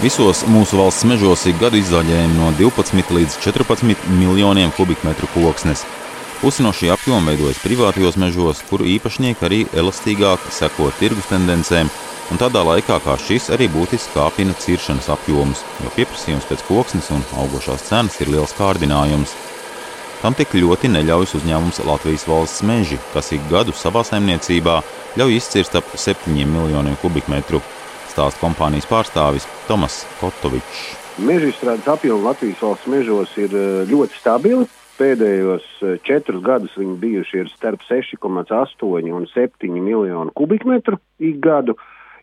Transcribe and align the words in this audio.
Visos 0.00 0.46
mūsu 0.48 0.78
valsts 0.78 1.04
mežos 1.04 1.42
ik 1.44 1.58
gadu 1.60 1.76
izzaļējam 1.76 2.30
no 2.38 2.46
12 2.56 3.10
līdz 3.12 3.34
14 3.44 4.06
miljoniem 4.16 4.70
kubikmetru 4.72 5.28
koksnes. 5.34 5.82
Pusi 6.40 6.64
no 6.64 6.70
šī 6.72 6.88
apjoma 6.94 7.34
veidojas 7.34 7.58
privātajos 7.60 8.16
mežos, 8.16 8.62
kuru 8.70 8.86
īpašnieki 8.94 9.44
arī 9.44 9.58
elastīgāk 9.76 10.46
seko 10.56 10.86
tirgus 10.96 11.28
tendencēm, 11.28 11.90
un 12.32 12.40
tādā 12.40 12.62
laikā 12.64 12.96
kā 13.04 13.18
šis 13.20 13.50
arī 13.52 13.68
būtiski 13.74 14.14
kāpina 14.14 14.56
ciršanas 14.56 15.10
apjomus, 15.12 15.60
jo 15.84 15.92
pieprasījums 15.98 16.48
pēc 16.48 16.64
koksnes 16.70 17.10
un 17.12 17.26
augošās 17.42 17.84
cenas 17.90 18.16
ir 18.24 18.32
liels 18.32 18.56
kārdinājums. 18.56 19.36
Tam 20.22 20.32
tik 20.38 20.56
ļoti 20.56 20.88
neļaujas 20.94 21.36
uzņēmums 21.42 21.82
Latvijas 21.84 22.24
valsts 22.30 22.64
meži, 22.64 22.96
kas 23.12 23.34
ik 23.36 23.44
gadu 23.52 23.76
savā 23.76 24.00
saimniecībā 24.08 24.80
ļauj 25.20 25.36
izcirst 25.42 25.76
ap 25.76 25.92
7 25.92 26.32
miljoniem 26.40 26.96
kubikmetru 27.04 27.60
stāsta 28.10 28.42
kompānijas 28.42 28.88
pārstāvis 28.90 29.46
Tomas 29.68 30.02
Kotovičs. 30.20 30.82
Meža 31.20 31.50
izstrādes 31.50 31.88
apjomi 31.90 32.24
Latvijas 32.24 32.62
valsts 32.64 32.90
mežos 32.90 33.32
ir 33.38 33.54
eh, 33.54 33.70
ļoti 33.90 34.20
stabili. 34.20 34.66
Pēdējos 35.00 35.66
eh, 35.82 35.96
četrus 36.06 36.42
gadus 36.44 36.76
viņi 36.80 36.96
bijuši 37.02 37.46
starp 37.54 37.84
6,8 37.88 39.10
un 39.16 39.26
7 39.34 39.80
miljonu 39.80 40.34
kubikmetru 40.36 41.00
ik 41.18 41.40
gadu. 41.44 41.76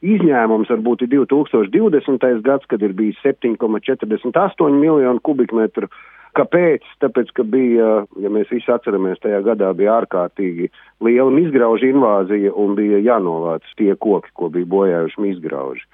Izņēmums 0.06 0.70
varbūt 0.70 1.08
ir 1.08 1.10
2020. 1.16 2.26
gads, 2.46 2.68
kad 2.70 2.84
ir 2.86 2.94
bijis 2.94 3.18
7,48 3.26 4.78
miljonu 4.78 5.24
kubikmetru. 5.26 5.90
Kāpēc? 6.38 6.86
Tāpēc, 7.02 7.32
ka 7.34 7.44
bija, 7.48 8.04
ja 8.22 8.30
mēs 8.34 8.52
visi 8.54 8.70
atceramies, 8.70 9.18
tajā 9.24 9.40
gadā 9.46 9.72
bija 9.78 9.96
ārkārtīgi 10.02 10.70
liela 11.06 11.32
izgraužu 11.42 11.90
invāzija 11.90 12.54
un 12.54 12.76
bija 12.78 13.02
jānovāc 13.02 13.66
tie 13.80 13.96
koki, 13.96 14.34
ko 14.38 14.52
bija 14.54 14.70
bojājuši 14.70 15.32
izgrauži. 15.32 15.88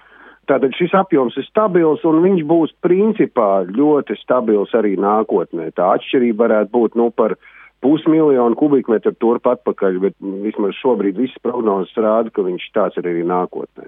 Tātad 0.52 0.76
šis 0.76 0.92
apjoms 1.00 1.38
ir 1.40 1.46
stabils 1.48 2.04
un 2.04 2.20
viņš 2.26 2.42
būs 2.48 2.74
principā 2.84 3.64
ļoti 3.70 4.18
stabils 4.20 4.74
arī 4.76 4.98
nākotnē. 5.00 5.70
Tā 5.78 5.94
atšķirība 5.96 6.44
varētu 6.44 6.74
būt 6.74 6.98
nu, 7.00 7.08
par 7.16 7.38
pusmiljonu 7.84 8.58
kubikmetru 8.60 9.14
turp 9.24 9.48
atpakaļ, 9.54 10.02
bet 10.04 10.18
vismaz 10.44 10.76
šobrīd 10.82 11.20
visas 11.20 11.40
prognozes 11.44 11.96
rāda, 11.96 12.32
ka 12.36 12.44
viņš 12.44 12.68
tāds 12.76 13.00
ir 13.00 13.08
arī 13.08 13.24
nākotnē. 13.28 13.88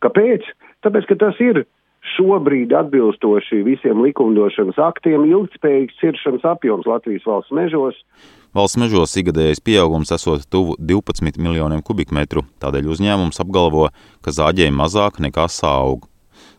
Kāpēc? 0.00 0.48
Tāpēc, 0.84 1.08
ka 1.10 1.18
tas 1.20 1.44
ir 1.44 1.66
šobrīd 2.16 2.72
atbilstoši 2.76 3.62
visiem 3.66 4.02
likumdošanas 4.04 4.78
aktiem 4.80 5.26
ilgspējīgs 5.28 5.98
ciršanas 6.00 6.46
apjoms 6.54 6.88
Latvijas 6.88 7.26
valsts 7.28 7.54
mežos. 7.56 7.98
Valsts 8.56 8.80
mežos 8.82 9.14
ikgadējais 9.20 9.62
pieaugums 9.62 10.10
esot 10.14 10.46
tuvu 10.50 10.74
12 10.80 11.38
miljoniem 11.38 11.84
kubikmetru, 11.86 12.42
tādēļ 12.62 12.88
uzņēmums 12.96 13.38
apgalvo, 13.44 13.90
ka 14.24 14.34
zāģēja 14.34 14.74
mazāk 14.74 15.20
nekā 15.22 15.46
sāug. 15.52 16.08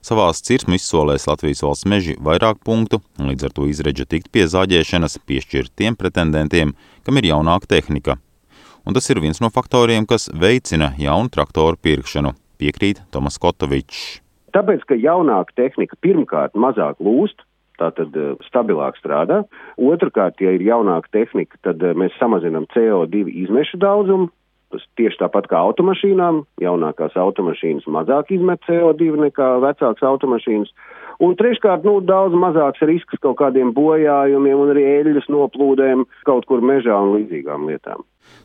Savās 0.01 0.41
cirsmu 0.45 0.77
izsolēs 0.77 1.27
Latvijas 1.29 1.61
valsts 1.65 1.89
meži 1.89 2.15
vairāk 2.17 2.61
punktu, 2.65 3.01
un 3.19 3.29
līdz 3.33 3.49
ar 3.49 3.53
to 3.57 3.67
izredža 3.69 4.07
tikt 4.09 4.31
pie 4.33 4.47
zāģēšanas 4.49 5.19
piešķirt 5.27 5.75
tiem 5.77 5.97
pretendentiem, 5.99 6.73
kam 7.05 7.21
ir 7.21 7.29
jaunāka 7.33 7.69
tehnika. 7.75 8.17
Un 8.85 8.97
tas 8.97 9.09
ir 9.13 9.21
viens 9.21 9.41
no 9.43 9.51
faktoriem, 9.53 10.07
kas 10.09 10.31
veicina 10.33 10.93
jaunu 10.97 11.29
traktoru 11.29 11.77
pirkšanu, 11.77 12.33
piekrīt 12.61 13.03
Tomas 13.13 13.37
Kotovičs. 13.41 14.21
Tāpēc, 14.55 14.83
ka 14.89 14.97
jaunāka 14.99 15.55
tehnika 15.55 15.97
pirmkārt 16.03 16.57
mazāk 16.59 16.99
lūst, 17.03 17.45
tātad 17.81 18.15
uh, 18.19 18.35
stabilāk 18.45 18.99
strādā. 18.99 19.41
Otrakārt, 19.81 20.41
ja 20.43 20.53
ir 20.55 20.63
jaunāka 20.65 21.09
tehnika, 21.15 21.57
tad 21.65 21.81
uh, 21.83 21.95
mēs 21.97 22.15
samazinām 22.19 22.67
CO2 22.75 23.25
izmešu 23.45 23.79
daudzumu. 23.81 24.29
Tieši 24.99 25.19
tāpat 25.21 25.49
kā 25.51 25.59
automašīnām. 25.69 26.43
Jaunākās 26.63 27.17
automašīnas 27.19 27.87
mazāk 27.91 28.31
izmet 28.35 28.63
CO2 28.67 29.15
nekā 29.27 29.53
vecākas 29.63 30.05
automašīnas. 30.07 30.71
Un 31.21 31.35
treškārt, 31.37 31.83
nu, 31.85 31.99
daudz 32.01 32.33
mazāks 32.33 32.81
risks 32.89 33.19
kaut 33.21 33.37
kādiem 33.41 33.75
bojājumiem 33.77 34.63
un 34.63 34.71
arī 34.73 34.87
eļļas 35.01 35.27
noplūdēm 35.29 36.07
kaut 36.25 36.47
kur 36.49 36.63
mežā 36.65 36.97
un 36.97 37.13
līdzīgām 37.17 37.67
lietām. 37.69 38.01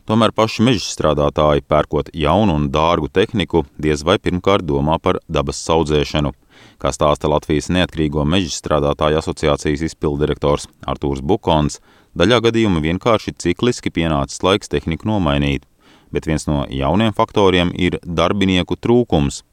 Tomēr 0.07 0.31
paši 0.35 0.63
meža 0.67 0.85
strādātāji, 0.85 1.65
pērkot 1.67 2.11
jaunu 2.15 2.55
un 2.59 2.67
dārgu 2.71 3.09
tehniku, 3.13 3.63
diez 3.81 4.03
vai 4.07 4.17
pirmkārt 4.21 4.65
domā 4.67 4.97
par 5.03 5.19
dabas 5.27 5.59
saudzēšanu. 5.67 6.33
Kā 6.81 6.93
stāsta 6.95 7.29
Latvijas 7.31 7.69
Neatkarīgo 7.73 8.23
meža 8.25 8.53
strādātāju 8.55 9.19
asociācijas 9.21 9.83
izpildirektors 9.89 10.69
Artūrs 10.87 11.23
Bukons, 11.31 11.81
daļā 12.17 12.39
gadījumā 12.47 12.83
vienkārši 12.85 13.35
cikliski 13.43 13.93
pienācis 13.93 14.43
laiks 14.45 14.71
tehniku 14.71 15.09
nomainīt, 15.11 15.67
bet 16.13 16.27
viens 16.29 16.47
no 16.49 16.63
jauniem 16.69 17.13
faktoriem 17.17 17.71
ir 17.75 17.99
darbinieku 18.03 18.79
trūkums. 18.79 19.43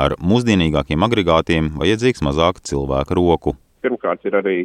Ar 0.00 0.14
mūsdienīgākiem 0.22 1.02
agregātiem 1.04 1.72
vajadzīgs 1.80 2.22
mazāk 2.24 2.62
cilvēka 2.64 3.16
roku. 3.18 3.56
Pirmkārt, 3.84 4.24
ir 4.24 4.36
arī 4.38 4.58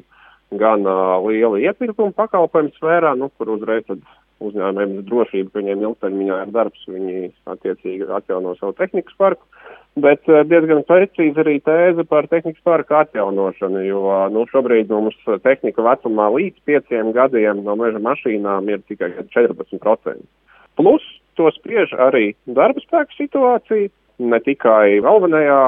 gan 0.55 0.85
uh, 0.87 1.17
liela 1.25 1.59
iepirkuma 1.59 2.13
pakalpojumu 2.15 2.75
sfērā, 2.77 3.15
nu, 3.19 3.31
kur 3.35 3.55
uzreiz 3.55 3.87
uzņēmējiem 4.43 4.99
ir 4.99 5.07
drošība, 5.07 5.51
ka 5.51 5.61
viņiem 5.61 5.83
ilgtermiņā 5.87 6.37
ir 6.43 6.53
darbs, 6.55 6.83
viņi 6.91 7.31
attiecīgi 7.51 8.07
atjauno 8.17 8.55
savu 8.59 8.75
tehnikas 8.77 9.15
parku. 9.19 9.47
Bet 9.95 10.27
diezgan 10.27 10.81
precīzi 10.83 11.39
arī 11.39 11.55
tēze 11.63 12.03
par 12.09 12.27
tehnikas 12.27 12.63
parku 12.67 12.97
atjaunošanu, 12.99 13.83
jo 13.87 14.15
nu, 14.35 14.43
šobrīd 14.51 14.91
mums 14.91 15.15
tehnika 15.45 15.85
vecumā 15.85 16.27
līdz 16.35 16.65
pieciem 16.67 17.13
gadiem 17.15 17.63
no 17.63 17.77
meža 17.79 18.01
mašīnām 18.03 18.67
ir 18.73 18.83
tikai 18.89 19.13
14%. 19.31 20.19
Plus 20.75 21.05
to 21.37 21.51
spriež 21.55 21.93
arī 22.07 22.33
darba 22.47 22.81
spēku 22.83 23.17
situācija, 23.19 23.91
ne 24.19 24.39
tikai 24.39 25.01
galvenajā 25.03 25.61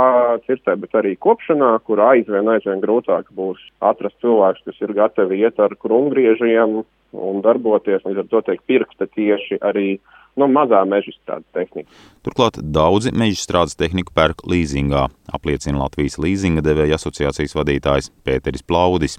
cirtē, 0.48 0.78
bet 0.80 0.96
arī 0.96 1.16
kopšanā, 1.20 1.74
kur 1.88 2.02
aizvien, 2.08 2.48
aizvien 2.52 2.84
grūtāk 2.84 3.32
būs 3.36 3.60
atrast 3.84 4.16
cilvēks, 4.24 4.64
kas 4.68 4.86
ir 4.86 4.96
gatavi 4.96 5.42
iet 5.44 5.60
ar 5.60 5.76
krumgriežiem 5.76 6.80
un 7.18 7.42
darboties, 7.44 8.06
līdz 8.06 8.24
ar 8.24 8.30
to 8.32 8.44
tiek 8.48 8.64
pirkta 8.68 9.08
tieši 9.08 9.60
arī 9.64 9.98
nu, 10.38 10.48
mazā 10.52 10.84
meža 10.88 11.14
strādes 11.16 11.48
tehnika. 11.56 11.90
Turklāt 12.26 12.60
daudzi 12.62 13.14
meža 13.16 13.40
strādes 13.42 13.78
tehniku 13.80 14.14
pērk 14.16 14.46
līzingā, 14.48 15.08
apliecina 15.34 15.82
Latvijas 15.84 16.20
līzinga 16.22 16.64
devēja 16.66 17.00
asociācijas 17.00 17.56
vadītājs 17.58 18.12
Pēteris 18.28 18.66
Plaudis. 18.68 19.18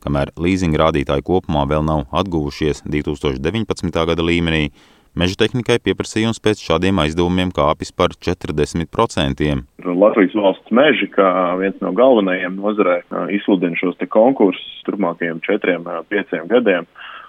Kamēr 0.00 0.32
līzinga 0.40 0.86
rādītāji 0.86 1.24
kopumā 1.26 1.66
vēl 1.68 1.84
nav 1.84 2.06
atguvušies 2.16 2.82
2019. 2.88 3.92
gada 4.08 4.24
līmenī, 4.24 4.70
Meža 5.16 5.38
tehnikai 5.40 5.78
pieprasījums 5.80 6.42
pēc 6.44 6.60
šādiem 6.60 6.98
aizdevumiem 7.00 7.48
kāpis 7.56 7.88
par 7.88 8.12
40%. 8.20 9.46
Latvijas 9.86 10.34
valsts 10.36 10.74
meži, 10.76 11.08
kā 11.14 11.28
viens 11.56 11.78
no 11.80 11.94
galvenajiem 11.96 12.58
nozarē, 12.60 12.98
izsludina 13.32 13.78
šos 13.80 13.96
konkursus 14.12 14.82
turpmākajiem 14.84 15.40
četriem, 15.46 15.88
pieciem 16.12 16.50
gadiem. 16.52 16.84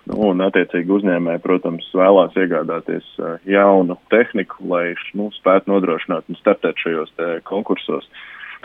Un, 0.07 0.43
attiecīgi, 0.43 0.91
uzņēmēji, 0.99 1.43
protams, 1.43 1.87
vēlās 1.95 2.35
iegādāties 2.39 3.07
jaunu 3.47 3.95
tehniku, 4.11 4.67
lai 4.67 4.91
nu, 5.15 5.31
spētu 5.39 5.71
nodrošināt 5.71 6.27
un 6.27 6.39
startēt 6.39 6.83
šajos 6.83 7.15
konkursos. 7.47 8.07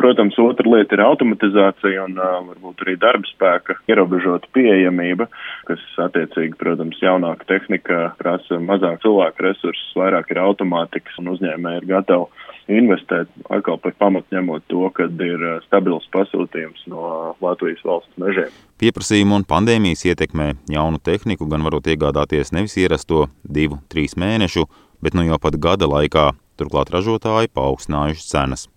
Protams, 0.00 0.38
otra 0.40 0.70
lieta 0.72 0.96
ir 0.96 1.02
automatizācija 1.04 2.06
un 2.06 2.16
uh, 2.18 2.38
varbūt 2.48 2.84
arī 2.84 2.96
darba 3.00 3.28
spēka 3.28 3.76
ierobežota 3.90 4.48
pieejamība, 4.56 5.28
kas 5.68 5.82
attiecīgi, 6.06 6.56
protams, 6.60 7.00
jaunāka 7.02 7.48
tehnika 7.50 8.00
prasa 8.20 8.60
mazāk 8.62 9.02
cilvēku 9.04 9.46
resursus, 9.48 9.92
vairāk 9.98 10.32
ir 10.32 10.40
automātikas 10.42 11.20
un 11.20 11.34
uzņēmēji 11.34 11.82
ir 11.82 11.90
gatavi 11.92 12.50
investēt 12.70 13.30
atkal 13.50 13.78
par 13.82 13.94
pamatu 13.98 14.36
ņemot 14.36 14.66
to, 14.70 14.82
ka 14.94 15.08
ir 15.26 15.44
stabils 15.66 16.06
pasūtījums 16.14 16.86
no 16.90 17.34
Latvijas 17.42 17.82
valsts 17.86 18.20
mežiem. 18.22 18.50
Pieprasījumu 18.82 19.40
un 19.40 19.48
pandēmijas 19.48 20.06
ietekmē 20.08 20.52
jaunu 20.72 21.02
tehniku 21.02 21.48
gan 21.50 21.66
varot 21.66 21.90
iegādāties 21.90 22.54
nevis 22.54 22.78
ierasto 22.80 23.26
divu, 23.42 23.82
trīs 23.92 24.16
mēnešu, 24.18 24.66
bet 25.02 25.18
nu 25.18 25.26
jau 25.26 25.40
pat 25.42 25.58
gada 25.58 25.90
laikā. 25.90 26.30
Turklāt 26.60 26.92
ražotāji 26.92 27.50
paaugstinājuši 27.56 28.28
cenas. 28.28 28.68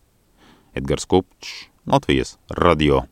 Edgars 0.76 1.06
Kupčs, 1.06 1.72
Latvijas 1.86 2.38
radio. 2.50 3.06